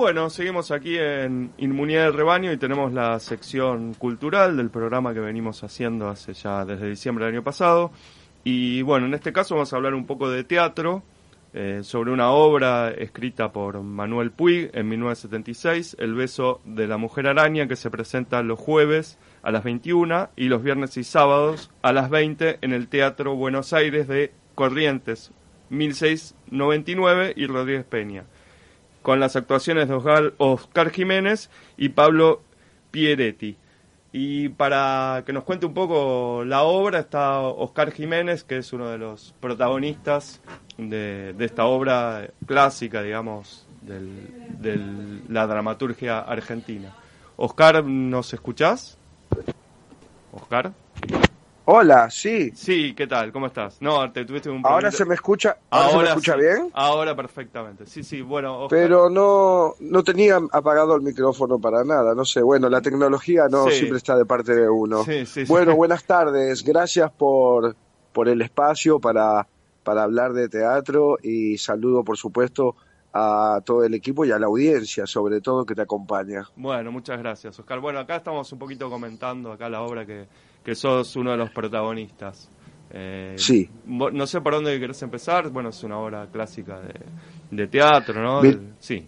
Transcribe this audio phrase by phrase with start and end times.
[0.00, 5.20] Bueno, seguimos aquí en Inmunidad del Rebaño y tenemos la sección cultural del programa que
[5.20, 7.90] venimos haciendo hace ya desde diciembre del año pasado.
[8.42, 11.02] Y bueno, en este caso vamos a hablar un poco de teatro,
[11.52, 17.26] eh, sobre una obra escrita por Manuel Puig en 1976, El beso de la mujer
[17.26, 21.92] araña, que se presenta los jueves a las 21 y los viernes y sábados a
[21.92, 25.30] las 20 en el Teatro Buenos Aires de Corrientes,
[25.68, 28.24] 1699 y Rodríguez Peña
[29.02, 32.42] con las actuaciones de Oscar, Jiménez y Pablo
[32.90, 33.56] Pieretti.
[34.12, 38.88] Y para que nos cuente un poco la obra está Oscar Jiménez, que es uno
[38.88, 40.40] de los protagonistas
[40.76, 44.80] de, esta obra clásica, digamos, de
[45.28, 46.92] la dramaturgia argentina.
[47.36, 48.98] Oscar, ¿nos escuchás?
[50.32, 50.72] Oscar.
[51.64, 52.50] Hola, sí.
[52.54, 53.32] Sí, ¿qué tal?
[53.32, 53.80] ¿Cómo estás?
[53.80, 55.56] No, te tuviste un Ahora se me escucha.
[55.70, 56.70] Ahora, se me escucha bien.
[56.72, 57.86] Ahora perfectamente.
[57.86, 58.66] Sí, sí, bueno.
[58.68, 62.42] Pero no no tenía apagado el micrófono para nada, no sé.
[62.42, 65.04] Bueno, la tecnología no siempre está de parte de uno.
[65.04, 66.64] Sí, sí, bueno, buenas tardes.
[66.64, 67.76] Gracias por
[68.12, 69.46] por el espacio para
[69.84, 72.76] para hablar de teatro y saludo por supuesto
[73.12, 76.48] a todo el equipo y a la audiencia, sobre todo que te acompaña.
[76.56, 77.80] Bueno, muchas gracias, Oscar.
[77.80, 80.26] Bueno, acá estamos un poquito comentando acá la obra que
[80.64, 82.50] que sos uno de los protagonistas.
[82.92, 83.70] Eh, sí.
[83.86, 85.50] No sé por dónde querés empezar.
[85.50, 86.80] Bueno, es una obra clásica
[87.50, 88.42] de, teatro, ¿no?
[88.78, 89.06] sí.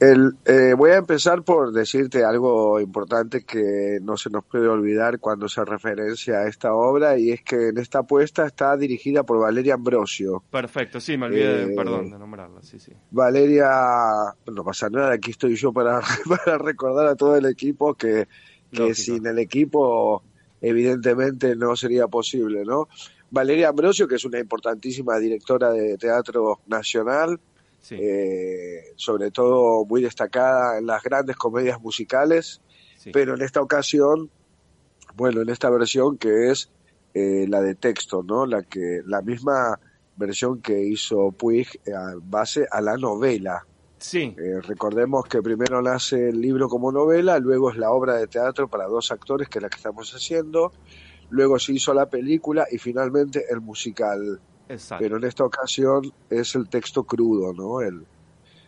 [0.00, 5.20] El, eh, voy a empezar por decirte algo importante que no se nos puede olvidar
[5.20, 9.38] cuando se referencia a esta obra y es que en esta apuesta está dirigida por
[9.38, 10.42] Valeria Ambrosio.
[10.50, 12.92] Perfecto, sí, me olvidé, eh, perdón, de nombrarla, sí, sí.
[13.12, 13.70] Valeria,
[14.52, 18.26] no pasa nada, aquí estoy yo para, para recordar a todo el equipo que,
[18.72, 20.24] que sin el equipo
[20.68, 22.88] evidentemente no sería posible, ¿no?
[23.30, 27.40] Valeria Ambrosio, que es una importantísima directora de teatro nacional,
[27.90, 32.60] eh, sobre todo muy destacada en las grandes comedias musicales,
[33.12, 34.30] pero en esta ocasión,
[35.14, 36.70] bueno, en esta versión que es
[37.12, 38.46] eh, la de texto, ¿no?
[38.46, 39.78] La que la misma
[40.16, 43.66] versión que hizo Puig a base a la novela
[44.04, 44.36] Sí.
[44.36, 48.68] Eh, recordemos que primero nace el libro como novela, luego es la obra de teatro
[48.68, 50.72] para dos actores, que es la que estamos haciendo,
[51.30, 54.42] luego se hizo la película y finalmente el musical.
[54.68, 55.02] Exacto.
[55.02, 57.80] Pero en esta ocasión es el texto crudo, ¿no?
[57.80, 58.04] El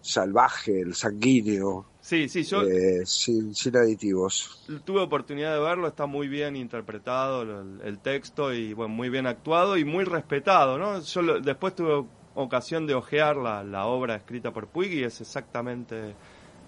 [0.00, 1.84] salvaje, el sanguíneo.
[2.00, 2.62] Sí, sí, yo.
[2.62, 4.64] Eh, sin, sin aditivos.
[4.86, 9.76] Tuve oportunidad de verlo, está muy bien interpretado el, texto y bueno, muy bien actuado
[9.76, 11.02] y muy respetado, ¿no?
[11.02, 12.06] Yo después tuve
[12.38, 16.14] ocasión de ojear la, la obra escrita por Puig y es exactamente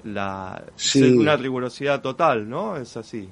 [0.04, 0.64] la
[1.18, 2.76] una rigurosidad total, ¿no?
[2.76, 3.28] Es así.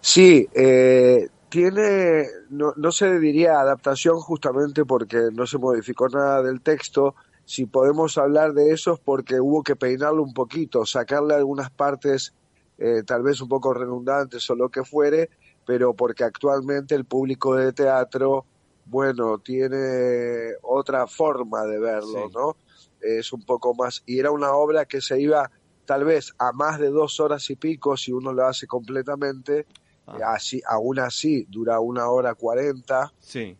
[0.00, 6.60] Sí, eh, tiene, no, no se diría adaptación justamente porque no se modificó nada del
[6.60, 7.14] texto.
[7.44, 12.34] Si podemos hablar de eso es porque hubo que peinarlo un poquito, sacarle algunas partes
[12.78, 15.28] eh, tal vez un poco redundantes o lo que fuere,
[15.66, 18.46] pero porque actualmente el público de teatro
[18.90, 22.56] bueno, tiene otra forma de verlo, ¿no?
[23.00, 25.50] Es un poco más, y era una obra que se iba
[25.86, 29.66] tal vez a más de dos horas y pico si uno lo hace completamente,
[30.06, 30.34] ah.
[30.34, 33.12] así, aún así dura una hora cuarenta.
[33.20, 33.56] Sí.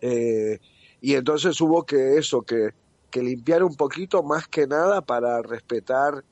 [0.00, 0.58] Eh,
[1.00, 2.70] y entonces hubo que eso, que,
[3.10, 6.24] que limpiar un poquito más que nada para respetar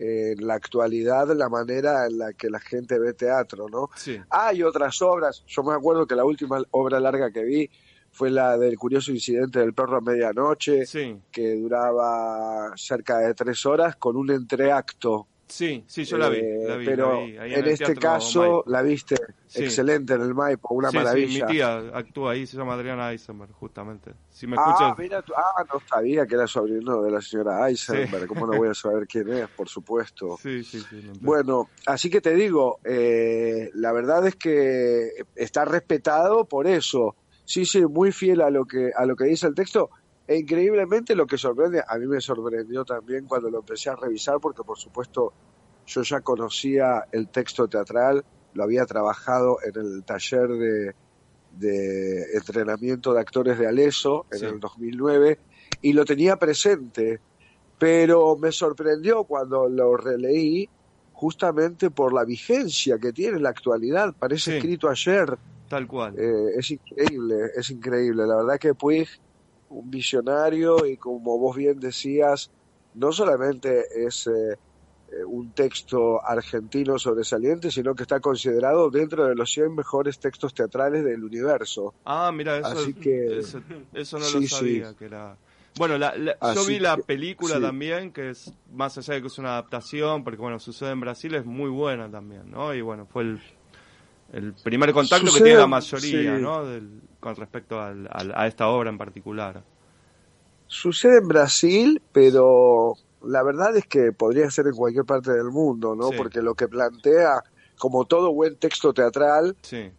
[0.00, 3.90] en la actualidad la manera en la que la gente ve teatro, ¿no?
[3.96, 4.18] Sí.
[4.30, 7.70] Hay otras obras, yo me acuerdo que la última obra larga que vi
[8.12, 10.84] fue la del curioso incidente del perro a medianoche,
[11.30, 15.26] que duraba cerca de tres horas con un entreacto.
[15.50, 16.38] Sí, sí, yo la vi.
[16.38, 19.16] Eh, pero en, este caso la viste
[19.52, 21.46] excelente en el Maipo, una maravilla.
[21.46, 24.12] mi tía actúa ahí, se llama Adriana Eisenberg, justamente.
[24.30, 28.28] Si me ah, mira, ah, no sabía que era sobrino de la señora Eisenberg.
[28.28, 29.48] ¿Cómo no voy a saber quién es?
[29.48, 30.38] Por supuesto.
[30.50, 31.10] Sí, sí, sí.
[31.20, 37.16] bueno, así que te digo, eh, la verdad es que está respetado por eso
[37.50, 39.90] Sí, sí, muy fiel a lo que a lo que dice el texto.
[40.28, 44.36] E increíblemente lo que sorprende, a mí me sorprendió también cuando lo empecé a revisar,
[44.40, 45.32] porque por supuesto
[45.84, 50.94] yo ya conocía el texto teatral, lo había trabajado en el taller de,
[51.58, 55.40] de entrenamiento de actores de Aleso en el 2009
[55.82, 57.18] y lo tenía presente,
[57.80, 60.68] pero me sorprendió cuando lo releí
[61.14, 65.36] justamente por la vigencia que tiene en la actualidad, parece escrito ayer.
[65.70, 66.18] Tal cual.
[66.18, 68.26] Eh, es increíble, es increíble.
[68.26, 69.08] La verdad que Puig,
[69.68, 72.50] un visionario y como vos bien decías,
[72.94, 74.58] no solamente es eh,
[75.12, 80.52] eh, un texto argentino sobresaliente, sino que está considerado dentro de los 100 mejores textos
[80.52, 81.94] teatrales del universo.
[82.04, 85.36] Ah, mira, eso, Así que, eso, no lo sabía, que era...
[85.78, 85.98] Bueno,
[86.52, 90.40] yo vi la película también, que es más allá de que es una adaptación, porque
[90.40, 92.74] bueno, sucede en Brasil, es muy buena también, ¿no?
[92.74, 93.40] Y bueno, fue el,
[94.32, 96.64] el primer contacto que tiene la mayoría, ¿no?
[97.18, 99.62] con respecto a esta obra en particular.
[100.66, 102.94] Sucede en Brasil, pero
[103.24, 106.10] la verdad es que podría ser en cualquier parte del mundo, ¿no?
[106.10, 107.42] Porque lo que plantea,
[107.76, 109.56] como todo buen texto teatral,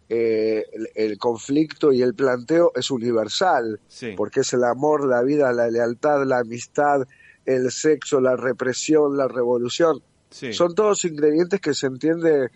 [0.08, 0.64] eh,
[0.94, 3.80] el, conflicto y el planteo es universal,
[4.16, 7.02] porque es el amor, la vida, la lealtad, la amistad,
[7.44, 10.02] el sexo, la represión, la revolución.
[10.30, 12.48] Son todos ingredientes que se entiende,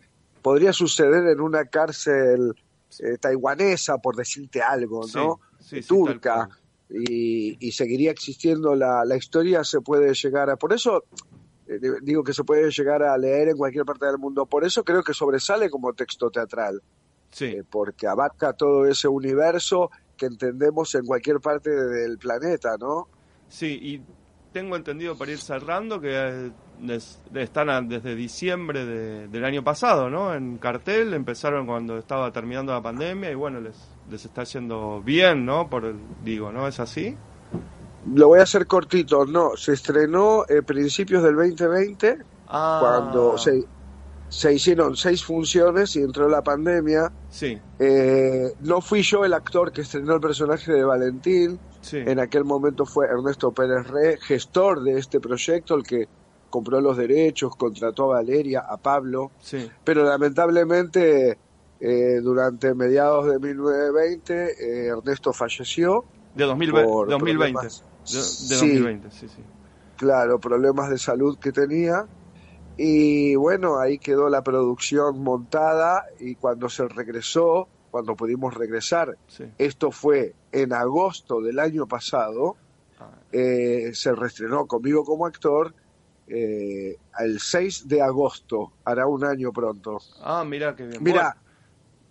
[0.46, 2.54] podría suceder en una cárcel
[3.00, 5.40] eh, taiwanesa, por decirte algo, ¿no?
[5.88, 6.48] Turca
[6.88, 10.54] y, seguiría existiendo la, la, historia, se puede llegar a...
[10.54, 11.02] Por eso
[11.66, 14.46] eh, digo que se puede llegar a leer en cualquier parte del mundo.
[14.46, 16.80] Por eso creo que sobresale como texto teatral.
[17.32, 17.46] Sí.
[17.46, 23.08] Eh, porque abarca todo ese universo que entendemos en cualquier parte del planeta, ¿no?
[23.48, 24.02] Sí, y
[24.56, 26.98] tengo entendido para ir cerrando que eh,
[27.34, 28.86] están desde diciembre
[29.28, 30.32] del año pasado, ¿no?
[30.32, 33.76] En cartel, empezaron cuando estaba terminando la pandemia y bueno, les
[34.10, 35.68] les está yendo bien, ¿no?
[35.68, 36.66] Por el, digo, ¿no?
[36.66, 37.14] ¿Es así?
[38.14, 42.18] Lo voy a hacer cortito, no, se estrenó a principios del 2020,
[42.48, 42.78] ah.
[42.80, 43.62] cuando se,
[44.28, 47.12] se hicieron seis funciones y entró la pandemia.
[47.30, 47.58] Sí.
[47.78, 51.58] Eh, no fui yo el actor que estrenó el personaje de Valentín.
[51.80, 51.98] Sí.
[51.98, 56.08] En aquel momento fue Ernesto Pérez Re, gestor de este proyecto, el que
[56.50, 59.30] compró los derechos, contrató a Valeria, a Pablo.
[59.40, 59.70] Sí.
[59.84, 61.38] Pero lamentablemente
[61.78, 66.04] eh, durante mediados de 1920 eh, Ernesto falleció.
[66.34, 66.90] De 2020.
[67.12, 67.60] 2020.
[67.60, 67.68] De,
[68.56, 69.42] 2020, sí, sí.
[69.96, 72.06] Claro, problemas de salud que tenía.
[72.76, 79.16] Y bueno, ahí quedó la producción montada y cuando se regresó, cuando pudimos regresar,
[79.58, 82.56] esto fue en agosto del año pasado,
[83.00, 83.10] ah.
[83.32, 85.74] eh, se reestrenó conmigo como actor
[86.28, 89.98] el 6 de agosto, hará un año pronto.
[90.20, 91.02] Ah, mira qué bien.
[91.02, 91.36] Mira,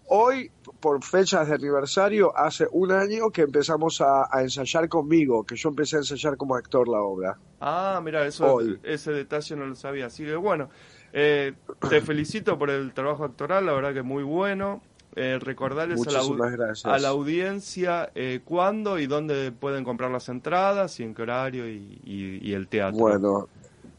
[0.07, 5.69] Hoy, por fechas de aniversario, hace un año que empezamos a, ensayar conmigo, que yo
[5.69, 7.39] empecé a ensayar como actor la obra.
[7.67, 10.05] Ah, mira, eso, ese detalle no lo sabía.
[10.05, 10.69] Así que bueno,
[11.13, 11.53] eh,
[11.89, 14.81] te felicito por el trabajo actoral, la verdad que muy bueno.
[15.17, 20.99] Eh, recordarles a la, a la, audiencia eh, cuándo y dónde pueden comprar las entradas
[20.99, 22.99] y en qué horario y, y el teatro.
[22.99, 23.47] Bueno,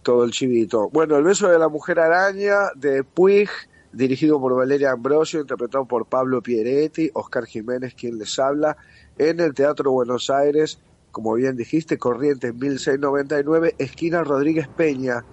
[0.02, 0.90] todo el chivito.
[0.90, 3.48] Bueno, El beso de la mujer araña de Puig
[3.96, 8.76] dirigido por Valeria Ambrosio, interpretado por Pablo Pieretti, Oscar Jiménez quien les habla,
[9.18, 10.78] en el Teatro Buenos Aires,
[11.16, 15.24] como bien dijiste, Corrientes 1699, esquina Rodríguez Peña.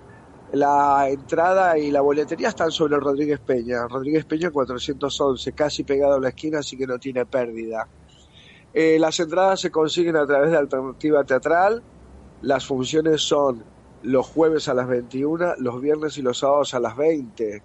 [0.53, 6.19] La entrada y la boletería están sobre Rodríguez Peña, Rodríguez Peña 411, casi pegado a
[6.21, 7.85] la esquina, así que no tiene pérdida.
[8.74, 11.83] Eh, las entradas se consiguen a través de Alternativa Teatral,
[12.44, 13.65] las funciones son
[14.03, 17.62] los jueves a las 21, los viernes y los sábados a las 20.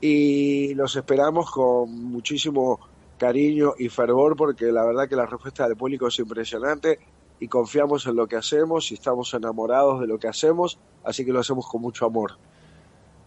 [0.00, 2.80] Y los esperamos con muchísimo
[3.16, 6.98] cariño y fervor porque la verdad que la respuesta del público es impresionante
[7.44, 11.32] y confiamos en lo que hacemos y estamos enamorados de lo que hacemos, así que
[11.32, 12.38] lo hacemos con mucho amor.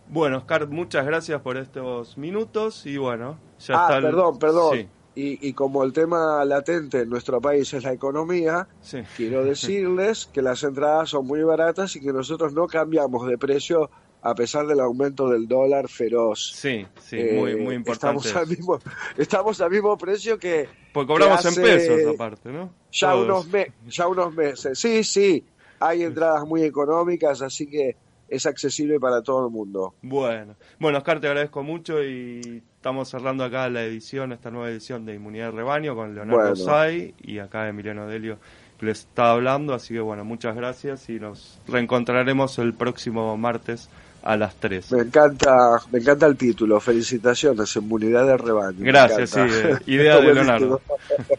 [0.10, 4.02] Bueno, Oscar, muchas gracias por estos minutos y bueno, ya ah, está.
[4.02, 4.90] perdón, perdón.
[5.14, 8.68] Y, y, como el tema latente en nuestro país es la economía,
[9.16, 13.92] quiero decirles que las entradas son muy baratas y que nosotros no cambiamos de precio
[14.28, 16.52] a pesar del aumento del dólar feroz.
[16.54, 18.28] Sí, sí, muy, muy eh, importante.
[18.28, 18.80] Estamos al, mismo,
[19.18, 20.68] estamos al mismo precio que...
[20.92, 22.70] Pues cobramos en pesos aparte, ¿no?
[22.92, 23.48] Ya unos,
[23.88, 24.78] ya unos meses.
[24.78, 25.46] Sí, sí,
[25.80, 27.96] hay entradas muy económicas, así que
[28.28, 29.94] es accesible para todo el mundo.
[30.02, 35.06] Bueno, bueno Oscar, te agradezco mucho y estamos cerrando acá la edición, esta nueva edición
[35.06, 38.40] de Inmunidad de Rebaño con Leonardo Say y acá Emiliano Delio
[38.80, 43.90] que les está hablando, así que bueno, muchas gracias y nos reencontraremos el próximo martes
[44.28, 44.92] a las 3.
[44.92, 46.80] Me encanta, me encanta el título.
[46.82, 48.78] Felicitaciones, inmunidad de rebaño.
[48.80, 50.82] Gracias, sí, eh, idea de Leonardo.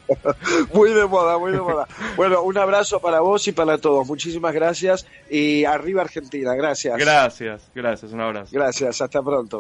[0.73, 1.87] muy de moda, muy de moda.
[2.17, 4.07] Bueno, un abrazo para vos y para todos.
[4.07, 6.55] Muchísimas gracias y arriba Argentina.
[6.55, 6.97] Gracias.
[6.97, 8.51] Gracias, gracias, un abrazo.
[8.53, 9.57] Gracias, hasta pronto.